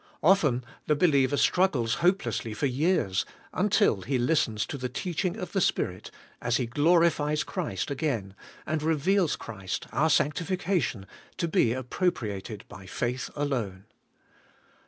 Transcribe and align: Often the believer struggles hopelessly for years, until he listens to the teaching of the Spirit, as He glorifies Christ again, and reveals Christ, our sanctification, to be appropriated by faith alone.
Often 0.23 0.63
the 0.87 0.95
believer 0.95 1.37
struggles 1.37 1.93
hopelessly 2.01 2.55
for 2.55 2.65
years, 2.65 3.23
until 3.53 4.01
he 4.01 4.17
listens 4.17 4.65
to 4.65 4.77
the 4.79 4.89
teaching 4.89 5.37
of 5.37 5.51
the 5.51 5.61
Spirit, 5.61 6.09
as 6.41 6.57
He 6.57 6.65
glorifies 6.65 7.43
Christ 7.43 7.91
again, 7.91 8.33
and 8.65 8.81
reveals 8.81 9.35
Christ, 9.35 9.85
our 9.91 10.09
sanctification, 10.09 11.05
to 11.37 11.47
be 11.47 11.71
appropriated 11.73 12.63
by 12.67 12.87
faith 12.87 13.29
alone. 13.35 13.85